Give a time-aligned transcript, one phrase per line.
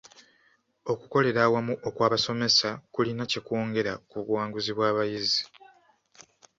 [0.91, 5.41] Okukolera awamu okw'abasomesa kulina kye kwongera ku buwanguzi bw'abayizi.